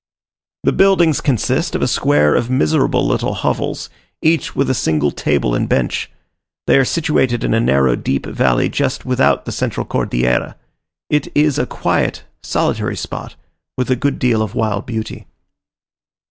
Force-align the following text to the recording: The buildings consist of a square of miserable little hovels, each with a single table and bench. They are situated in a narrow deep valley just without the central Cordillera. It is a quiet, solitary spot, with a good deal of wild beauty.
The 0.63 0.71
buildings 0.73 1.21
consist 1.21 1.75
of 1.75 1.83
a 1.83 1.87
square 1.87 2.33
of 2.33 2.49
miserable 2.49 3.05
little 3.07 3.35
hovels, 3.35 3.87
each 4.23 4.55
with 4.55 4.67
a 4.67 4.73
single 4.73 5.11
table 5.11 5.53
and 5.53 5.69
bench. 5.69 6.09
They 6.65 6.79
are 6.79 6.85
situated 6.85 7.43
in 7.43 7.53
a 7.53 7.59
narrow 7.59 7.95
deep 7.95 8.25
valley 8.25 8.67
just 8.67 9.05
without 9.05 9.45
the 9.45 9.51
central 9.51 9.85
Cordillera. 9.85 10.55
It 11.11 11.27
is 11.35 11.59
a 11.59 11.67
quiet, 11.67 12.23
solitary 12.41 12.95
spot, 12.97 13.35
with 13.77 13.91
a 13.91 13.95
good 13.95 14.17
deal 14.17 14.41
of 14.41 14.55
wild 14.55 14.87
beauty. 14.87 15.27